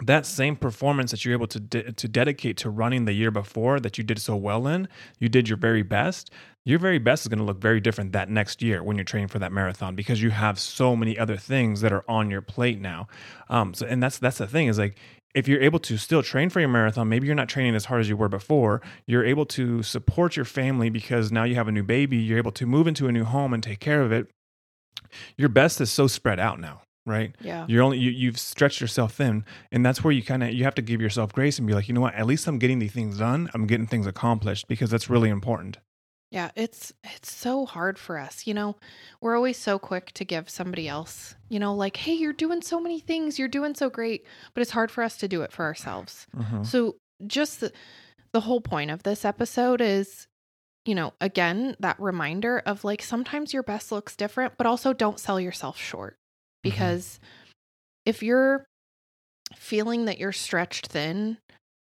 that 0.04 0.26
same 0.26 0.56
performance 0.56 1.12
that 1.12 1.24
you're 1.24 1.34
able 1.34 1.46
to 1.46 1.60
de- 1.60 1.92
to 1.92 2.08
dedicate 2.08 2.56
to 2.58 2.70
running 2.70 3.04
the 3.04 3.12
year 3.12 3.30
before 3.30 3.78
that 3.80 3.96
you 3.98 4.04
did 4.04 4.18
so 4.20 4.34
well 4.36 4.66
in, 4.66 4.88
you 5.20 5.28
did 5.28 5.48
your 5.48 5.56
very 5.58 5.82
best. 5.82 6.30
Your 6.64 6.78
very 6.80 6.98
best 6.98 7.24
is 7.24 7.28
going 7.28 7.38
to 7.38 7.44
look 7.44 7.60
very 7.60 7.80
different 7.80 8.12
that 8.12 8.28
next 8.30 8.62
year 8.62 8.82
when 8.82 8.96
you're 8.96 9.04
training 9.04 9.28
for 9.28 9.38
that 9.38 9.52
marathon 9.52 9.94
because 9.94 10.22
you 10.22 10.30
have 10.30 10.58
so 10.58 10.96
many 10.96 11.18
other 11.18 11.36
things 11.36 11.80
that 11.82 11.92
are 11.92 12.04
on 12.08 12.30
your 12.30 12.42
plate 12.42 12.80
now. 12.80 13.06
Um, 13.50 13.74
so 13.74 13.86
and 13.86 14.02
that's 14.02 14.18
that's 14.18 14.38
the 14.38 14.46
thing 14.48 14.66
is 14.68 14.78
like 14.78 14.96
if 15.34 15.48
you're 15.48 15.60
able 15.60 15.80
to 15.80 15.96
still 15.96 16.22
train 16.22 16.48
for 16.48 16.60
your 16.60 16.68
marathon, 16.68 17.08
maybe 17.08 17.26
you're 17.26 17.34
not 17.34 17.48
training 17.48 17.74
as 17.74 17.86
hard 17.86 18.00
as 18.00 18.08
you 18.08 18.16
were 18.16 18.28
before. 18.28 18.80
You're 19.06 19.24
able 19.24 19.44
to 19.46 19.82
support 19.82 20.36
your 20.36 20.44
family 20.44 20.90
because 20.90 21.32
now 21.32 21.44
you 21.44 21.56
have 21.56 21.68
a 21.68 21.72
new 21.72 21.82
baby. 21.82 22.16
You're 22.16 22.38
able 22.38 22.52
to 22.52 22.66
move 22.66 22.86
into 22.86 23.08
a 23.08 23.12
new 23.12 23.24
home 23.24 23.52
and 23.52 23.62
take 23.62 23.80
care 23.80 24.02
of 24.02 24.12
it. 24.12 24.28
Your 25.36 25.48
best 25.48 25.80
is 25.80 25.90
so 25.90 26.06
spread 26.06 26.38
out 26.38 26.60
now, 26.60 26.82
right? 27.04 27.34
Yeah. 27.40 27.66
You're 27.68 27.82
only 27.82 27.98
you, 27.98 28.10
you've 28.10 28.38
stretched 28.38 28.80
yourself 28.80 29.14
thin, 29.14 29.44
and 29.72 29.84
that's 29.84 30.04
where 30.04 30.12
you 30.12 30.22
kind 30.22 30.42
of 30.42 30.52
you 30.52 30.64
have 30.64 30.74
to 30.76 30.82
give 30.82 31.00
yourself 31.00 31.32
grace 31.32 31.58
and 31.58 31.66
be 31.66 31.74
like, 31.74 31.88
you 31.88 31.94
know 31.94 32.00
what? 32.00 32.14
At 32.14 32.26
least 32.26 32.46
I'm 32.46 32.58
getting 32.58 32.78
these 32.78 32.92
things 32.92 33.18
done. 33.18 33.50
I'm 33.54 33.66
getting 33.66 33.86
things 33.86 34.06
accomplished 34.06 34.68
because 34.68 34.90
that's 34.90 35.10
really 35.10 35.30
important. 35.30 35.78
Yeah, 36.34 36.50
it's 36.56 36.92
it's 37.04 37.32
so 37.32 37.64
hard 37.64 37.96
for 37.96 38.18
us. 38.18 38.44
You 38.44 38.54
know, 38.54 38.74
we're 39.20 39.36
always 39.36 39.56
so 39.56 39.78
quick 39.78 40.10
to 40.14 40.24
give 40.24 40.50
somebody 40.50 40.88
else, 40.88 41.36
you 41.48 41.60
know, 41.60 41.72
like, 41.72 41.96
"Hey, 41.96 42.14
you're 42.14 42.32
doing 42.32 42.60
so 42.60 42.80
many 42.80 42.98
things. 42.98 43.38
You're 43.38 43.46
doing 43.46 43.76
so 43.76 43.88
great." 43.88 44.26
But 44.52 44.62
it's 44.62 44.72
hard 44.72 44.90
for 44.90 45.04
us 45.04 45.16
to 45.18 45.28
do 45.28 45.42
it 45.42 45.52
for 45.52 45.64
ourselves. 45.64 46.26
Mhm. 46.36 46.66
So, 46.66 46.96
just 47.24 47.60
the, 47.60 47.72
the 48.32 48.40
whole 48.40 48.60
point 48.60 48.90
of 48.90 49.04
this 49.04 49.24
episode 49.24 49.80
is, 49.80 50.26
you 50.84 50.96
know, 50.96 51.12
again, 51.20 51.76
that 51.78 52.00
reminder 52.00 52.60
of 52.66 52.82
like 52.82 53.00
sometimes 53.00 53.54
your 53.54 53.62
best 53.62 53.92
looks 53.92 54.16
different, 54.16 54.54
but 54.58 54.66
also 54.66 54.92
don't 54.92 55.20
sell 55.20 55.38
yourself 55.38 55.78
short. 55.78 56.16
Because 56.64 57.20
if 58.04 58.24
you're 58.24 58.64
feeling 59.54 60.06
that 60.06 60.18
you're 60.18 60.32
stretched 60.32 60.88
thin, 60.88 61.38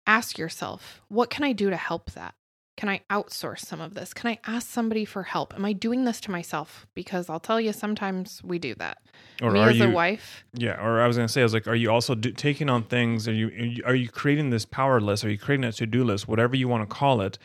ask 0.05 0.37
yourself, 0.37 1.01
what 1.07 1.29
can 1.29 1.45
I 1.45 1.53
do 1.53 1.69
to 1.69 1.77
help 1.77 2.11
that? 2.11 2.33
Can 2.77 2.89
I 2.89 3.01
outsource 3.11 3.59
some 3.59 3.81
of 3.81 3.93
this? 3.93 4.13
Can 4.13 4.31
I 4.31 4.39
ask 4.45 4.67
somebody 4.67 5.05
for 5.05 5.23
help? 5.23 5.53
Am 5.53 5.65
I 5.65 5.73
doing 5.73 6.05
this 6.05 6.19
to 6.21 6.31
myself? 6.31 6.87
Because 6.95 7.29
I'll 7.29 7.39
tell 7.39 7.59
you, 7.61 7.73
sometimes 7.73 8.41
we 8.43 8.59
do 8.59 8.73
that. 8.75 8.97
Or 9.41 9.51
Me 9.51 9.59
are 9.59 9.69
as 9.69 9.77
you 9.77 9.85
a 9.85 9.91
wife, 9.91 10.43
Yeah, 10.53 10.81
or 10.83 11.01
I 11.01 11.07
was 11.07 11.17
gonna 11.17 11.27
say, 11.27 11.41
I 11.41 11.43
was 11.43 11.53
like, 11.53 11.67
are 11.67 11.75
you 11.75 11.91
also 11.91 12.15
do, 12.15 12.31
taking 12.31 12.69
on 12.69 12.83
things? 12.83 13.27
Are 13.27 13.33
you 13.33 13.47
are 13.47 13.51
you- 13.51 13.83
are 13.85 13.95
you 13.95 14.09
creating 14.09 14.49
this 14.51 14.65
power 14.65 14.99
list? 15.01 15.23
Are 15.25 15.29
you 15.29 15.37
creating 15.37 15.65
a 15.65 15.71
to 15.73 15.85
do 15.85 16.03
list, 16.03 16.27
whatever 16.27 16.55
you 16.55 16.67
want 16.67 16.87
to 16.89 16.95
call 16.95 17.21
it? 17.21 17.37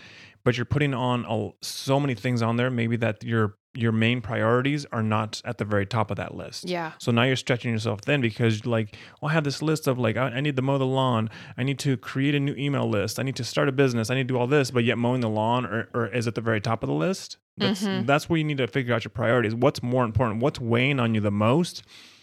But 0.44 0.56
you're 0.56 0.64
putting 0.64 0.94
on 0.94 1.24
a, 1.28 1.50
so 1.60 1.98
many 1.98 2.14
things 2.14 2.40
on 2.40 2.56
there, 2.56 2.70
maybe 2.70 2.96
that 2.98 3.24
your 3.24 3.56
your 3.76 3.92
main 3.92 4.20
priorities 4.20 4.86
are 4.92 5.02
not 5.02 5.42
at 5.44 5.58
the 5.58 5.64
very 5.64 5.84
top 5.86 6.10
of 6.10 6.16
that 6.16 6.34
list. 6.34 6.68
yeah, 6.68 6.92
So 6.98 7.12
now 7.12 7.24
you're 7.24 7.36
stretching 7.36 7.72
yourself 7.72 8.00
thin 8.00 8.20
because 8.20 8.64
like, 8.64 8.96
well, 9.20 9.30
I 9.30 9.32
have 9.34 9.44
this 9.44 9.60
list 9.60 9.86
of 9.86 9.98
like, 9.98 10.16
I, 10.16 10.28
I 10.28 10.40
need 10.40 10.56
to 10.56 10.62
mow 10.62 10.78
the 10.78 10.86
lawn. 10.86 11.28
I 11.58 11.62
need 11.62 11.78
to 11.80 11.96
create 11.96 12.34
a 12.34 12.40
new 12.40 12.54
email 12.54 12.88
list. 12.88 13.18
I 13.18 13.22
need 13.22 13.36
to 13.36 13.44
start 13.44 13.68
a 13.68 13.72
business. 13.72 14.08
I 14.08 14.14
need 14.14 14.28
to 14.28 14.34
do 14.34 14.38
all 14.38 14.46
this, 14.46 14.70
but 14.70 14.84
yet 14.84 14.96
mowing 14.98 15.20
the 15.20 15.28
lawn 15.28 15.66
or, 15.66 15.88
or 15.94 16.06
is 16.08 16.26
at 16.26 16.34
the 16.34 16.40
very 16.40 16.60
top 16.60 16.82
of 16.82 16.88
the 16.88 16.94
list. 16.94 17.36
That's 17.58 17.82
Mhm. 17.82 18.06
that's 18.06 18.28
where 18.28 18.38
you 18.38 18.44
need 18.44 18.58
to 18.58 18.66
figure 18.66 18.94
out 18.94 19.04
your 19.04 19.10
priorities. 19.10 19.54
What's 19.54 19.82
more 19.82 20.04
important? 20.04 20.40
What's 20.42 20.60
weighing 20.60 20.98
on 21.00 21.14
you 21.14 21.20
the 21.20 21.30
most? 21.30 21.82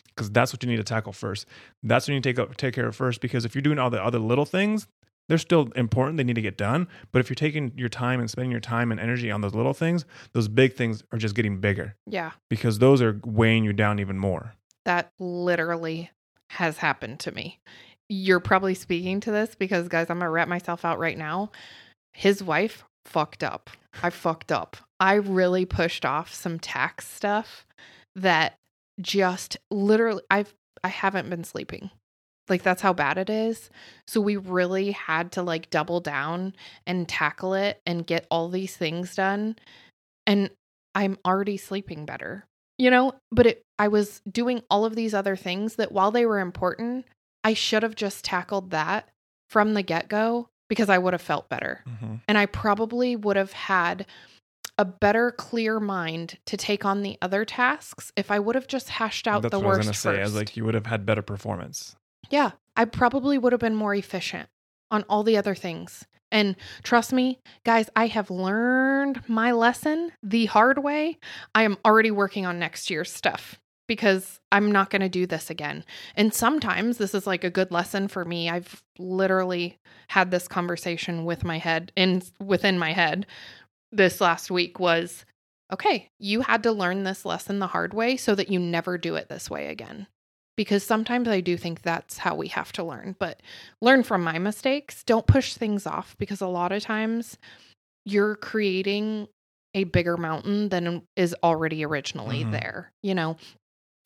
Because 0.10 0.30
that's 0.30 0.54
what 0.54 0.62
you 0.64 0.70
need 0.70 0.78
to 0.78 0.84
tackle 0.84 1.12
first. 1.14 1.48
That's 1.82 2.06
what 2.08 2.10
you 2.14 2.16
need 2.16 2.24
to 2.24 2.30
take 2.34 2.40
up, 2.40 2.56
take 2.58 2.74
care 2.76 2.88
of 2.88 2.96
first. 2.96 3.20
Because 3.22 3.46
if 3.46 3.56
you're 3.56 3.64
doing 3.64 3.80
all 3.80 3.90
the 3.90 4.04
other 4.04 4.20
little 4.20 4.46
things, 4.46 4.88
they're 5.30 5.38
still 5.38 5.70
important. 5.76 6.18
They 6.18 6.24
need 6.24 6.36
to 6.36 6.42
get 6.42 6.58
done. 6.58 6.88
But 7.12 7.20
if 7.20 7.30
you're 7.30 7.36
taking 7.36 7.72
your 7.76 7.90
time 7.90 8.20
and 8.20 8.30
spending 8.30 8.52
your 8.52 8.60
time 8.60 8.92
and 8.92 9.00
energy 9.00 9.32
on 9.32 9.42
those 9.42 9.56
little 9.56 9.74
things, 9.74 10.06
those 10.34 10.48
big 10.48 10.76
things 10.76 11.04
are 11.12 11.18
just 11.18 11.36
getting 11.36 11.60
bigger 11.60 11.96
yeah. 12.08 12.32
because 12.50 12.80
those 12.80 13.02
are 13.02 13.20
weighing 13.26 13.64
you 13.64 13.74
down 13.74 14.00
even 14.00 14.18
more. 14.18 14.54
That 14.86 15.12
literally 15.20 16.12
has 16.52 16.78
happened 16.78 17.20
to 17.22 17.32
me. 17.32 17.60
You're 18.10 18.42
probably 18.42 18.74
speaking 18.74 19.22
to 19.22 19.32
this 19.32 19.56
because, 19.56 19.88
guys, 19.88 20.10
I'm 20.10 20.20
going 20.20 20.28
to 20.28 20.30
wrap 20.30 20.48
myself 20.48 20.84
out 20.84 21.00
right 21.00 21.18
now. 21.18 21.52
His 22.12 22.44
wife 22.44 22.84
fucked 23.06 23.44
up. 23.44 23.70
I 24.02 24.10
fucked 24.10 24.52
up. 24.52 24.78
I 25.00 25.16
really 25.16 25.66
pushed 25.66 26.06
off 26.06 26.34
some 26.34 26.60
tax 26.60 27.08
stuff 27.08 27.66
that 28.16 28.56
just 29.02 29.58
literally, 29.72 30.22
I've, 30.30 30.54
I 30.84 30.90
haven't 30.90 31.30
been 31.30 31.44
sleeping. 31.44 31.90
Like, 32.54 32.64
that's 32.64 32.82
how 32.82 32.94
bad 32.94 33.18
it 33.18 33.30
is. 33.30 33.70
So, 34.08 34.22
we 34.22 34.38
really 34.38 34.92
had 34.92 35.32
to 35.34 35.42
like 35.42 35.70
double 35.70 36.00
down 36.00 36.54
and 36.88 37.08
tackle 37.10 37.54
it 37.56 37.82
and 37.86 38.06
get 38.08 38.28
all 38.30 38.50
these 38.50 38.78
things 38.78 39.16
done. 39.16 39.56
And 40.28 40.50
I'm 40.96 41.18
already 41.26 41.58
sleeping 41.58 42.06
better 42.06 42.46
you 42.80 42.90
know 42.90 43.14
but 43.32 43.46
it 43.46 43.62
i 43.78 43.88
was 43.88 44.20
doing 44.32 44.64
all 44.68 44.84
of 44.84 44.96
these 44.96 45.14
other 45.14 45.36
things 45.36 45.76
that 45.76 45.92
while 45.92 46.10
they 46.10 46.26
were 46.26 46.40
important 46.40 47.06
i 47.44 47.54
should 47.54 47.84
have 47.84 47.94
just 47.94 48.26
tackled 48.26 48.72
that 48.72 49.08
from 49.52 49.76
the 49.76 49.84
get-go 49.84 50.50
because 50.70 50.90
i 50.90 50.98
would 50.98 51.14
have 51.14 51.22
felt 51.22 51.48
better 51.50 51.84
Mm-hmm. 51.88 52.16
and 52.28 52.36
i 52.36 52.48
probably 52.48 53.16
would 53.16 53.36
have 53.36 53.54
had 53.54 54.08
a 54.80 54.86
better 54.86 55.30
clear 55.32 55.80
mind 55.80 56.40
to 56.48 56.58
take 56.58 56.84
on 56.84 57.04
the 57.04 57.16
other 57.22 57.46
tasks 57.46 58.12
if 58.16 58.32
i 58.32 58.40
would 58.40 58.56
have 58.56 58.68
just 58.68 58.90
hashed 58.90 59.28
out 59.28 59.44
That's 59.44 59.52
the 59.52 59.60
what 59.60 59.66
I 59.66 59.70
was 59.70 59.78
worst 59.88 60.04
gonna 60.04 60.16
say. 60.16 60.20
I 60.20 60.24
was 60.24 60.32
first. 60.32 60.36
like, 60.36 60.58
you 60.58 60.66
would 60.66 60.74
have 60.74 60.88
had 60.88 61.06
better 61.06 61.22
performance. 61.22 61.96
Yeah, 62.30 62.52
I 62.76 62.86
probably 62.86 63.38
would 63.38 63.54
have 63.54 63.60
been 63.60 63.76
more 63.76 63.96
efficient 63.96 64.50
on 64.92 65.04
all 65.10 65.24
the 65.24 65.38
other 65.38 65.56
things. 65.56 66.06
And 66.32 66.56
trust 66.82 67.14
me, 67.14 67.40
guys, 67.64 67.90
I 67.96 68.08
have 68.08 68.32
learned 68.32 69.28
my 69.30 69.52
lesson 69.52 70.12
the 70.24 70.48
hard 70.48 70.80
way. 70.80 71.20
I 71.54 71.64
am 71.64 71.78
already 71.86 72.10
working 72.10 72.46
on 72.46 72.58
next 72.58 72.90
year's 72.90 73.12
stuff 73.12 73.60
because 73.88 74.40
I'm 74.52 74.72
not 74.72 74.90
going 74.90 75.02
to 75.02 75.10
do 75.10 75.28
this 75.28 75.52
again. 75.52 75.86
And 76.16 76.34
sometimes 76.34 76.98
this 76.98 77.14
is 77.14 77.28
like 77.28 77.44
a 77.44 77.52
good 77.52 77.72
lesson 77.72 78.08
for 78.08 78.26
me. 78.26 78.50
I've 78.50 78.84
literally 78.98 79.78
had 80.08 80.32
this 80.32 80.48
conversation 80.48 81.26
with 81.26 81.44
my 81.44 81.60
head 81.60 81.92
and 81.96 82.28
within 82.44 82.80
my 82.80 82.94
head 82.94 83.28
this 83.92 84.20
last 84.20 84.50
week 84.50 84.80
was 84.80 85.26
okay, 85.72 86.10
you 86.20 86.42
had 86.42 86.64
to 86.64 86.72
learn 86.72 87.04
this 87.04 87.26
lesson 87.26 87.60
the 87.60 87.68
hard 87.68 87.94
way 87.94 88.18
so 88.18 88.34
that 88.36 88.50
you 88.50 88.60
never 88.60 88.98
do 88.98 89.16
it 89.16 89.30
this 89.30 89.50
way 89.50 89.68
again 89.68 90.08
because 90.56 90.84
sometimes 90.84 91.28
I 91.28 91.42
do 91.42 91.58
think 91.58 91.82
that's 91.82 92.18
how 92.20 92.36
we 92.36 92.48
have 92.50 92.72
to 92.74 92.84
learn. 92.84 93.16
But 93.20 93.42
learn 93.82 94.04
from 94.04 94.24
my 94.24 94.38
mistakes. 94.40 95.04
Don't 95.04 95.28
push 95.28 95.56
things 95.56 95.86
off 95.88 96.16
because 96.18 96.42
a 96.42 96.48
lot 96.48 96.72
of 96.72 96.84
times 96.84 97.38
you're 98.06 98.36
creating 98.36 99.28
a 99.74 99.86
bigger 99.86 100.18
mountain 100.18 100.70
than 100.70 101.02
is 101.16 101.36
already 101.44 101.84
originally 101.84 102.44
Mhm. 102.44 102.52
there, 102.52 102.92
you 103.02 103.16
know? 103.16 103.38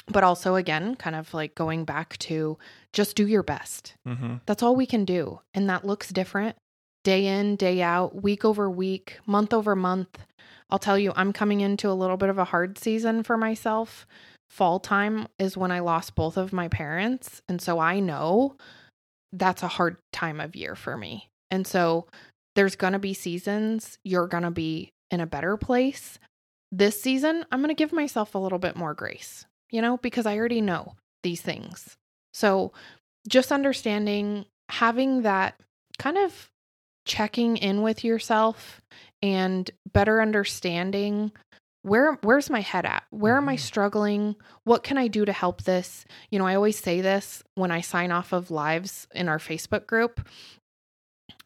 But 0.08 0.24
also, 0.24 0.56
again, 0.56 0.96
kind 0.96 1.16
of 1.18 1.34
like 1.34 1.54
going 1.56 1.84
back 1.84 2.18
to 2.20 2.58
just 2.94 3.18
do 3.18 3.28
your 3.28 3.44
best. 3.44 3.94
Mm-hmm. 4.08 4.36
That's 4.46 4.64
all 4.64 4.76
we 4.76 4.86
can 4.86 5.04
do. 5.04 5.42
And 5.54 5.70
that 5.70 5.86
looks 5.86 6.10
different 6.10 6.56
day 7.04 7.26
in, 7.26 7.56
day 7.58 7.82
out, 7.82 8.22
week 8.24 8.46
over 8.46 8.70
week, 8.70 9.20
month 9.26 9.54
over 9.54 9.76
month. 9.76 10.20
I'll 10.70 10.80
tell 10.80 10.98
you, 10.98 11.12
I'm 11.16 11.34
coming 11.34 11.60
into 11.62 11.90
a 11.90 11.94
little 11.94 12.18
bit 12.18 12.30
of 12.30 12.38
a 12.38 12.44
hard 12.46 12.78
season 12.78 13.24
for 13.24 13.38
myself. 13.38 14.06
Fall 14.50 14.80
time 14.80 15.28
is 15.38 15.58
when 15.58 15.72
I 15.72 15.80
lost 15.80 16.16
both 16.16 16.38
of 16.38 16.54
my 16.54 16.68
parents. 16.68 17.42
And 17.48 17.62
so 17.62 17.80
I 17.80 18.00
know 18.00 18.56
that's 19.34 19.64
a 19.64 19.68
hard 19.68 19.98
time 20.12 20.40
of 20.40 20.56
year 20.56 20.76
for 20.76 20.98
me. 20.98 21.30
And 21.52 21.68
so 21.68 22.08
there's 22.56 22.76
going 22.76 22.94
to 22.94 23.00
be 23.00 23.14
seasons 23.14 23.98
you're 24.04 24.28
going 24.28 24.44
to 24.44 24.52
be 24.52 24.90
in 25.12 25.20
a 25.20 25.28
better 25.28 25.58
place. 25.58 26.20
This 26.72 27.02
season, 27.02 27.46
I'm 27.52 27.60
going 27.62 27.70
to 27.70 27.76
give 27.76 27.94
myself 27.94 28.36
a 28.36 28.40
little 28.40 28.60
bit 28.60 28.76
more 28.76 28.94
grace, 28.94 29.46
you 29.70 29.82
know, 29.82 29.98
because 29.98 30.26
I 30.26 30.38
already 30.38 30.62
know 30.62 30.96
these 31.24 31.42
things. 31.42 31.96
So 32.34 32.74
just 33.28 33.52
understanding 33.52 34.46
having 34.70 35.22
that 35.22 35.60
kind 35.98 36.18
of 36.18 36.50
checking 37.06 37.58
in 37.58 37.82
with 37.82 38.04
yourself 38.04 38.82
and 39.22 39.70
better 39.94 40.22
understanding 40.22 41.32
where 41.88 42.14
where's 42.22 42.50
my 42.50 42.62
head 42.62 42.86
at? 42.86 43.04
Where 43.10 43.38
am 43.38 43.48
i 43.50 43.56
Mhm. 43.56 43.60
struggling? 43.60 44.36
What 44.64 44.84
can 44.84 44.98
i 44.98 45.08
do 45.08 45.26
to 45.26 45.32
help 45.34 45.64
this? 45.64 46.06
You 46.30 46.40
know 46.40 46.46
i 46.48 46.56
always 46.56 46.78
say 46.80 47.02
this 47.02 47.44
when 47.56 47.72
i 47.72 47.82
sign 47.82 48.12
off 48.12 48.34
of 48.34 48.52
lives 48.52 49.08
in 49.14 49.30
our 49.30 49.40
facebook 49.40 49.88
group 49.88 50.28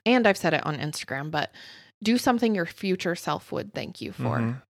and 0.06 0.28
i've 0.28 0.38
said 0.38 0.54
it 0.54 0.66
on 0.66 0.78
instagram 0.78 1.32
but 1.32 1.52
do 2.04 2.18
something 2.18 2.56
your 2.56 2.66
future 2.66 3.16
self 3.16 3.52
would 3.52 3.74
thank 3.74 4.02
you 4.02 4.12
for 4.12 4.40
Mhm. 4.40 4.62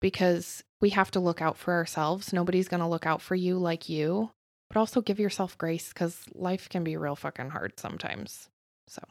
because 0.00 0.62
we 0.80 0.90
have 0.90 1.10
to 1.12 1.20
look 1.20 1.40
out 1.40 1.56
for 1.56 1.74
ourselves. 1.74 2.32
Nobody's 2.32 2.66
going 2.66 2.80
to 2.80 2.88
look 2.88 3.06
out 3.06 3.22
for 3.22 3.34
you 3.36 3.56
like 3.58 3.88
you 3.88 4.30
but 4.68 4.78
also 4.80 5.02
give 5.02 5.20
yourself 5.20 5.56
grace 5.58 5.88
because 5.92 6.24
life 6.34 6.68
can 6.70 6.82
be 6.82 6.96
real 6.96 7.14
fucking 7.14 7.50
hard 7.50 7.78
sometimes 7.78 8.48
so 8.88 9.02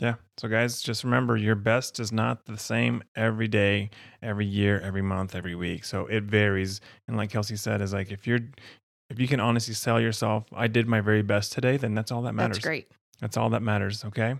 Yeah. 0.00 0.14
So, 0.38 0.48
guys, 0.48 0.82
just 0.82 1.04
remember 1.04 1.36
your 1.36 1.54
best 1.54 2.00
is 2.00 2.10
not 2.10 2.46
the 2.46 2.58
same 2.58 3.02
every 3.14 3.48
day, 3.48 3.90
every 4.22 4.46
year, 4.46 4.80
every 4.80 5.02
month, 5.02 5.34
every 5.34 5.54
week. 5.54 5.84
So 5.84 6.06
it 6.06 6.24
varies. 6.24 6.80
And 7.06 7.16
like 7.16 7.30
Kelsey 7.30 7.56
said, 7.56 7.80
is 7.80 7.92
like 7.92 8.10
if 8.10 8.26
you're, 8.26 8.40
if 9.08 9.20
you 9.20 9.28
can 9.28 9.38
honestly 9.38 9.74
sell 9.74 10.00
yourself, 10.00 10.44
I 10.52 10.66
did 10.66 10.88
my 10.88 11.00
very 11.00 11.22
best 11.22 11.52
today, 11.52 11.76
then 11.76 11.94
that's 11.94 12.10
all 12.10 12.22
that 12.22 12.34
matters. 12.34 12.56
that's 12.56 12.64
great 12.64 12.88
That's 13.24 13.38
all 13.38 13.48
that 13.50 13.62
matters. 13.62 14.04
Okay. 14.04 14.34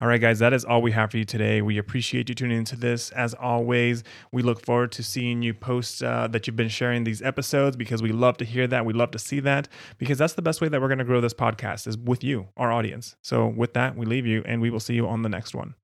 All 0.00 0.06
right, 0.06 0.20
guys, 0.20 0.38
that 0.38 0.52
is 0.52 0.64
all 0.64 0.80
we 0.80 0.92
have 0.92 1.10
for 1.10 1.16
you 1.16 1.24
today. 1.24 1.60
We 1.60 1.76
appreciate 1.76 2.28
you 2.28 2.36
tuning 2.36 2.58
into 2.58 2.76
this. 2.76 3.10
As 3.10 3.34
always, 3.34 4.04
we 4.30 4.42
look 4.42 4.64
forward 4.64 4.92
to 4.92 5.02
seeing 5.02 5.42
you 5.42 5.52
post 5.52 6.04
uh, 6.04 6.28
that 6.28 6.46
you've 6.46 6.54
been 6.54 6.68
sharing 6.68 7.02
these 7.02 7.20
episodes 7.20 7.76
because 7.76 8.00
we 8.00 8.12
love 8.12 8.36
to 8.36 8.44
hear 8.44 8.68
that. 8.68 8.86
We 8.86 8.92
love 8.92 9.10
to 9.10 9.18
see 9.18 9.40
that 9.40 9.66
because 9.98 10.18
that's 10.18 10.34
the 10.34 10.42
best 10.42 10.60
way 10.60 10.68
that 10.68 10.80
we're 10.80 10.86
going 10.86 11.00
to 11.00 11.04
grow 11.04 11.20
this 11.20 11.34
podcast 11.34 11.88
is 11.88 11.98
with 11.98 12.22
you, 12.22 12.46
our 12.56 12.70
audience. 12.70 13.16
So, 13.22 13.48
with 13.48 13.74
that, 13.74 13.96
we 13.96 14.06
leave 14.06 14.24
you 14.24 14.44
and 14.46 14.62
we 14.62 14.70
will 14.70 14.78
see 14.78 14.94
you 14.94 15.08
on 15.08 15.22
the 15.22 15.28
next 15.28 15.52
one. 15.52 15.74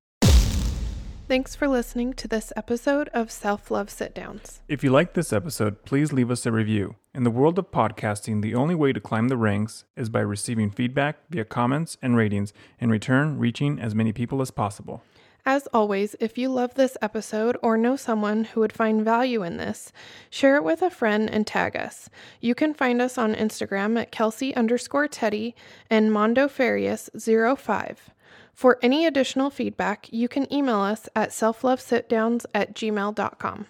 Thanks 1.26 1.56
for 1.56 1.66
listening 1.66 2.12
to 2.12 2.28
this 2.28 2.52
episode 2.54 3.08
of 3.08 3.32
Self 3.32 3.68
Love 3.68 3.90
Sit 3.90 4.14
Downs. 4.14 4.60
If 4.68 4.84
you 4.84 4.90
liked 4.90 5.14
this 5.14 5.32
episode, 5.32 5.84
please 5.84 6.12
leave 6.12 6.30
us 6.30 6.46
a 6.46 6.52
review. 6.52 6.94
In 7.16 7.22
the 7.22 7.30
world 7.30 7.60
of 7.60 7.70
podcasting, 7.70 8.42
the 8.42 8.56
only 8.56 8.74
way 8.74 8.92
to 8.92 8.98
climb 8.98 9.28
the 9.28 9.36
ranks 9.36 9.84
is 9.96 10.08
by 10.08 10.18
receiving 10.18 10.68
feedback 10.68 11.18
via 11.30 11.44
comments 11.44 11.96
and 12.02 12.16
ratings, 12.16 12.52
in 12.80 12.90
return, 12.90 13.38
reaching 13.38 13.78
as 13.78 13.94
many 13.94 14.12
people 14.12 14.42
as 14.42 14.50
possible. 14.50 15.00
As 15.46 15.68
always, 15.68 16.16
if 16.18 16.36
you 16.36 16.48
love 16.48 16.74
this 16.74 16.96
episode 17.00 17.56
or 17.62 17.76
know 17.76 17.94
someone 17.94 18.42
who 18.42 18.58
would 18.58 18.72
find 18.72 19.04
value 19.04 19.44
in 19.44 19.58
this, 19.58 19.92
share 20.28 20.56
it 20.56 20.64
with 20.64 20.82
a 20.82 20.90
friend 20.90 21.30
and 21.30 21.46
tag 21.46 21.76
us. 21.76 22.10
You 22.40 22.56
can 22.56 22.74
find 22.74 23.00
us 23.00 23.16
on 23.16 23.36
Instagram 23.36 23.96
at 23.96 24.10
Kelsey 24.10 24.52
underscore 24.56 25.06
Teddy 25.06 25.54
and 25.88 26.12
Mondo 26.12 26.48
Farias 26.48 27.10
05. 27.16 28.10
For 28.52 28.76
any 28.82 29.06
additional 29.06 29.50
feedback, 29.50 30.08
you 30.12 30.26
can 30.26 30.52
email 30.52 30.80
us 30.80 31.08
at 31.14 31.30
selflovesitdowns 31.30 32.44
at 32.52 32.74
gmail.com. 32.74 33.66